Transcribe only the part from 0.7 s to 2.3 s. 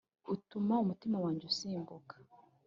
umutima wanjye usimbuka.